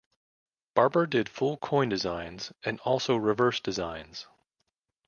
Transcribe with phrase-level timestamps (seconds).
[0.73, 4.25] Barber did full coin designs and also reverse designs.